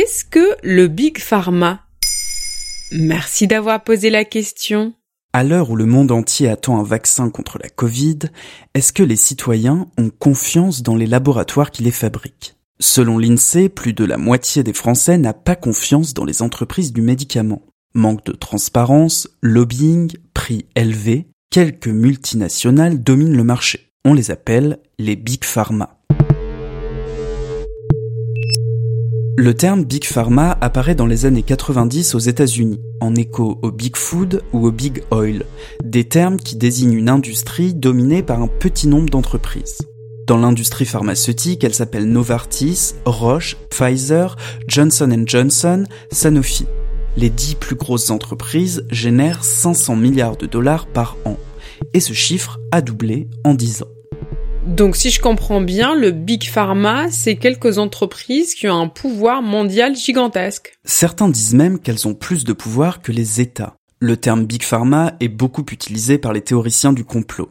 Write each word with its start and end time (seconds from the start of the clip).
Qu'est-ce 0.00 0.24
que 0.24 0.56
le 0.62 0.86
Big 0.86 1.18
Pharma? 1.18 1.80
Merci 2.92 3.48
d'avoir 3.48 3.82
posé 3.82 4.10
la 4.10 4.24
question. 4.24 4.94
À 5.32 5.42
l'heure 5.42 5.70
où 5.70 5.74
le 5.74 5.86
monde 5.86 6.12
entier 6.12 6.48
attend 6.48 6.78
un 6.78 6.84
vaccin 6.84 7.30
contre 7.30 7.58
la 7.60 7.68
Covid, 7.68 8.18
est-ce 8.74 8.92
que 8.92 9.02
les 9.02 9.16
citoyens 9.16 9.88
ont 9.98 10.10
confiance 10.10 10.84
dans 10.84 10.94
les 10.94 11.08
laboratoires 11.08 11.72
qui 11.72 11.82
les 11.82 11.90
fabriquent? 11.90 12.54
Selon 12.78 13.18
l'INSEE, 13.18 13.68
plus 13.68 13.92
de 13.92 14.04
la 14.04 14.18
moitié 14.18 14.62
des 14.62 14.72
Français 14.72 15.18
n'a 15.18 15.34
pas 15.34 15.56
confiance 15.56 16.14
dans 16.14 16.24
les 16.24 16.42
entreprises 16.42 16.92
du 16.92 17.02
médicament. 17.02 17.62
Manque 17.92 18.24
de 18.24 18.34
transparence, 18.34 19.28
lobbying, 19.42 20.12
prix 20.32 20.66
élevés, 20.76 21.26
quelques 21.50 21.88
multinationales 21.88 23.02
dominent 23.02 23.36
le 23.36 23.42
marché. 23.42 23.90
On 24.04 24.14
les 24.14 24.30
appelle 24.30 24.78
les 25.00 25.16
Big 25.16 25.42
Pharma. 25.42 25.97
Le 29.40 29.54
terme 29.54 29.84
Big 29.84 30.04
Pharma 30.04 30.58
apparaît 30.60 30.96
dans 30.96 31.06
les 31.06 31.24
années 31.24 31.44
90 31.44 32.16
aux 32.16 32.18
États-Unis, 32.18 32.80
en 32.98 33.14
écho 33.14 33.60
au 33.62 33.70
Big 33.70 33.94
Food 33.94 34.42
ou 34.52 34.66
au 34.66 34.72
Big 34.72 35.04
Oil, 35.12 35.44
des 35.84 36.02
termes 36.02 36.38
qui 36.38 36.56
désignent 36.56 36.94
une 36.94 37.08
industrie 37.08 37.72
dominée 37.72 38.24
par 38.24 38.42
un 38.42 38.48
petit 38.48 38.88
nombre 38.88 39.10
d'entreprises. 39.10 39.78
Dans 40.26 40.38
l'industrie 40.38 40.86
pharmaceutique, 40.86 41.62
elle 41.62 41.72
s'appelle 41.72 42.10
Novartis, 42.10 42.94
Roche, 43.04 43.56
Pfizer, 43.70 44.34
Johnson 44.66 45.22
Johnson, 45.24 45.84
Sanofi. 46.10 46.66
Les 47.16 47.30
dix 47.30 47.54
plus 47.54 47.76
grosses 47.76 48.10
entreprises 48.10 48.86
génèrent 48.90 49.44
500 49.44 49.94
milliards 49.94 50.36
de 50.36 50.46
dollars 50.46 50.88
par 50.88 51.16
an, 51.24 51.36
et 51.94 52.00
ce 52.00 52.12
chiffre 52.12 52.58
a 52.72 52.80
doublé 52.80 53.28
en 53.44 53.54
10 53.54 53.82
ans. 53.82 53.97
Donc 54.68 54.96
si 54.96 55.08
je 55.08 55.18
comprends 55.18 55.62
bien, 55.62 55.94
le 55.94 56.10
Big 56.10 56.44
Pharma, 56.44 57.10
c'est 57.10 57.36
quelques 57.36 57.78
entreprises 57.78 58.54
qui 58.54 58.68
ont 58.68 58.78
un 58.78 58.86
pouvoir 58.86 59.40
mondial 59.40 59.96
gigantesque. 59.96 60.74
Certains 60.84 61.30
disent 61.30 61.54
même 61.54 61.78
qu'elles 61.78 62.06
ont 62.06 62.12
plus 62.12 62.44
de 62.44 62.52
pouvoir 62.52 63.00
que 63.00 63.10
les 63.10 63.40
États. 63.40 63.76
Le 63.98 64.18
terme 64.18 64.44
Big 64.44 64.62
Pharma 64.62 65.14
est 65.20 65.28
beaucoup 65.28 65.64
utilisé 65.72 66.18
par 66.18 66.34
les 66.34 66.42
théoriciens 66.42 66.92
du 66.92 67.02
complot. 67.02 67.48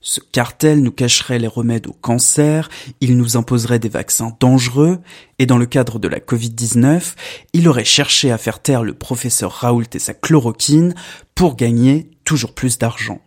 Ce 0.00 0.20
cartel 0.20 0.82
nous 0.82 0.92
cacherait 0.92 1.40
les 1.40 1.48
remèdes 1.48 1.88
au 1.88 1.92
cancer, 1.92 2.70
il 3.00 3.16
nous 3.16 3.36
imposerait 3.36 3.80
des 3.80 3.88
vaccins 3.88 4.36
dangereux, 4.38 5.00
et 5.40 5.46
dans 5.46 5.58
le 5.58 5.66
cadre 5.66 5.98
de 5.98 6.08
la 6.08 6.20
Covid-19, 6.20 7.14
il 7.54 7.68
aurait 7.68 7.84
cherché 7.84 8.30
à 8.30 8.38
faire 8.38 8.62
taire 8.62 8.84
le 8.84 8.94
professeur 8.94 9.50
Raoult 9.50 9.84
et 9.94 9.98
sa 9.98 10.14
chloroquine 10.14 10.94
pour 11.34 11.56
gagner 11.56 12.08
toujours 12.24 12.54
plus 12.54 12.78
d'argent. 12.78 13.20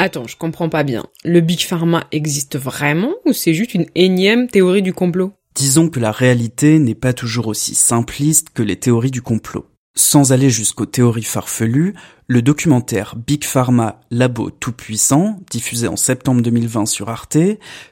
Attends, 0.00 0.28
je 0.28 0.36
comprends 0.36 0.68
pas 0.68 0.84
bien. 0.84 1.06
Le 1.24 1.40
Big 1.40 1.60
Pharma 1.60 2.06
existe 2.12 2.56
vraiment 2.56 3.14
ou 3.26 3.32
c'est 3.32 3.52
juste 3.52 3.74
une 3.74 3.86
énième 3.96 4.46
théorie 4.46 4.82
du 4.82 4.92
complot? 4.92 5.32
Disons 5.56 5.88
que 5.88 5.98
la 5.98 6.12
réalité 6.12 6.78
n'est 6.78 6.94
pas 6.94 7.12
toujours 7.12 7.48
aussi 7.48 7.74
simpliste 7.74 8.50
que 8.54 8.62
les 8.62 8.76
théories 8.76 9.10
du 9.10 9.22
complot. 9.22 9.66
Sans 9.96 10.30
aller 10.30 10.50
jusqu'aux 10.50 10.86
théories 10.86 11.24
farfelues, 11.24 11.94
le 12.28 12.42
documentaire 12.42 13.16
Big 13.16 13.42
Pharma 13.42 14.00
Labo 14.12 14.50
Tout-Puissant, 14.50 15.40
diffusé 15.50 15.88
en 15.88 15.96
septembre 15.96 16.42
2020 16.42 16.86
sur 16.86 17.08
Arte, 17.08 17.38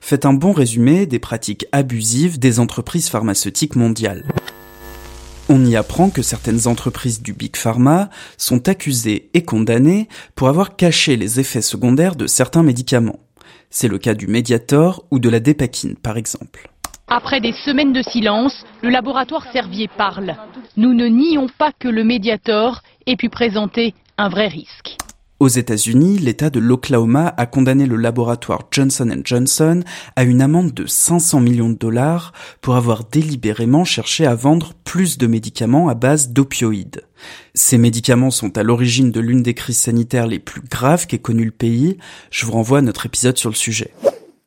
fait 0.01 0.25
un 0.25 0.33
bon 0.33 0.53
résumé 0.53 1.07
des 1.07 1.19
pratiques 1.19 1.67
abusives 1.73 2.39
des 2.39 2.61
entreprises 2.61 3.09
pharmaceutiques 3.09 3.75
mondiales. 3.75 4.25
On 5.49 5.65
y 5.65 5.77
apprend 5.77 6.11
que 6.11 6.23
certaines 6.23 6.67
entreprises 6.67 7.23
du 7.23 7.33
Big 7.33 7.57
Pharma 7.57 8.11
sont 8.37 8.69
accusées 8.69 9.31
et 9.33 9.45
condamnées 9.45 10.09
pour 10.35 10.49
avoir 10.49 10.75
caché 10.75 11.17
les 11.17 11.39
effets 11.39 11.63
secondaires 11.63 12.17
de 12.17 12.27
certains 12.27 12.65
médicaments. 12.65 13.21
C'est 13.71 13.87
le 13.87 13.99
cas 13.99 14.15
du 14.15 14.27
Mediator 14.27 15.05
ou 15.13 15.21
de 15.21 15.29
la 15.29 15.39
Dépakine 15.39 15.95
par 15.95 16.17
exemple. 16.17 16.69
Après 17.07 17.41
des 17.41 17.53
semaines 17.65 17.93
de 17.93 18.03
silence, 18.03 18.65
le 18.83 18.91
laboratoire 18.91 19.47
Servier 19.53 19.89
parle. 19.97 20.35
Nous 20.77 20.93
ne 20.93 21.07
nions 21.07 21.47
pas 21.59 21.71
que 21.79 21.87
le 21.87 22.03
Mediator 22.03 22.83
ait 23.07 23.17
pu 23.17 23.29
présenter 23.29 23.95
un 24.19 24.29
vrai 24.29 24.49
risque. 24.49 24.97
Aux 25.39 25.49
États-Unis, 25.49 26.17
l'État 26.17 26.49
de 26.49 26.59
l'Oklahoma 26.59 27.35
a 27.37 27.45
condamné 27.45 27.85
le 27.85 27.97
laboratoire 27.97 28.63
Johnson 28.71 29.15
Johnson 29.23 29.83
à 30.17 30.23
une 30.25 30.41
amende 30.41 30.73
de 30.73 30.87
500 30.87 31.41
millions 31.41 31.69
de 31.69 31.75
dollars 31.75 32.33
pour 32.63 32.77
avoir 32.77 33.05
délibérément 33.05 33.85
cherché 33.85 34.25
à 34.25 34.35
vendre 34.35 34.73
plus 34.85 35.19
de 35.19 35.27
médicaments 35.27 35.91
à 35.91 35.95
base 35.95 36.31
d'opioïdes. 36.31 37.03
Ces 37.53 37.77
médicaments 37.77 38.31
sont 38.31 38.57
à 38.57 38.63
l'origine 38.63 39.11
de 39.11 39.21
l'une 39.21 39.43
des 39.43 39.53
crises 39.53 39.77
sanitaires 39.77 40.27
les 40.27 40.39
plus 40.39 40.63
graves 40.63 41.07
qu'ait 41.07 41.19
connu 41.19 41.45
le 41.45 41.51
pays. 41.51 41.99
Je 42.31 42.47
vous 42.47 42.53
renvoie 42.53 42.79
à 42.79 42.83
notre 42.83 43.05
épisode 43.05 43.37
sur 43.37 43.51
le 43.51 43.57
sujet. 43.57 43.93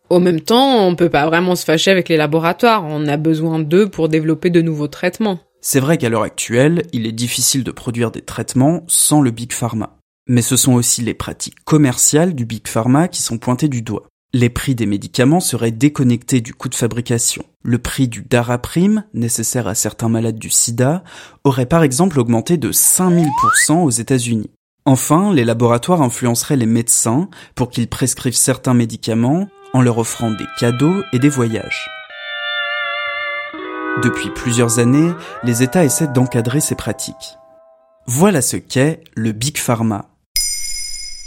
Au 0.09 0.19
même 0.19 0.41
temps, 0.41 0.87
on 0.87 0.95
peut 0.95 1.09
pas 1.09 1.27
vraiment 1.27 1.55
se 1.55 1.65
fâcher 1.65 1.91
avec 1.91 2.09
les 2.09 2.17
laboratoires. 2.17 2.83
On 2.83 3.05
a 3.05 3.17
besoin 3.17 3.59
d'eux 3.59 3.87
pour 3.87 4.09
développer 4.09 4.49
de 4.49 4.61
nouveaux 4.61 4.87
traitements. 4.87 5.37
C'est 5.61 5.79
vrai 5.79 5.99
qu'à 5.99 6.09
l'heure 6.09 6.23
actuelle, 6.23 6.81
il 6.93 7.05
est 7.05 7.11
difficile 7.11 7.63
de 7.63 7.71
produire 7.71 8.09
des 8.09 8.21
traitements 8.21 8.81
sans 8.87 9.21
le 9.21 9.29
Big 9.29 9.53
Pharma 9.53 9.98
mais 10.29 10.43
ce 10.43 10.55
sont 10.55 10.73
aussi 10.73 11.01
les 11.01 11.15
pratiques 11.15 11.61
commerciales 11.65 12.35
du 12.35 12.45
Big 12.45 12.67
Pharma 12.67 13.07
qui 13.07 13.21
sont 13.21 13.39
pointées 13.39 13.67
du 13.67 13.81
doigt. 13.81 14.07
Les 14.31 14.51
prix 14.51 14.75
des 14.75 14.85
médicaments 14.85 15.39
seraient 15.39 15.71
déconnectés 15.71 16.39
du 16.39 16.53
coût 16.53 16.69
de 16.69 16.75
fabrication. 16.75 17.43
Le 17.63 17.79
prix 17.79 18.07
du 18.07 18.21
Daraprime, 18.21 19.05
nécessaire 19.15 19.67
à 19.67 19.73
certains 19.73 20.07
malades 20.07 20.37
du 20.37 20.51
sida, 20.51 21.03
aurait 21.43 21.65
par 21.65 21.81
exemple 21.81 22.19
augmenté 22.19 22.57
de 22.57 22.71
5000% 22.71 23.81
aux 23.81 23.89
États-Unis. 23.89 24.51
Enfin, 24.85 25.33
les 25.33 25.45
laboratoires 25.45 26.03
influenceraient 26.03 26.57
les 26.57 26.67
médecins 26.67 27.27
pour 27.55 27.71
qu'ils 27.71 27.89
prescrivent 27.89 28.35
certains 28.35 28.75
médicaments 28.75 29.47
en 29.73 29.81
leur 29.81 29.97
offrant 29.97 30.29
des 30.29 30.47
cadeaux 30.59 31.01
et 31.11 31.17
des 31.17 31.29
voyages. 31.29 31.89
Depuis 34.03 34.29
plusieurs 34.29 34.77
années, 34.77 35.11
les 35.43 35.63
États 35.63 35.85
essaient 35.85 36.07
d'encadrer 36.07 36.61
ces 36.61 36.75
pratiques. 36.75 37.37
Voilà 38.05 38.41
ce 38.41 38.57
qu'est 38.57 39.03
le 39.15 39.31
Big 39.31 39.57
Pharma, 39.57 40.08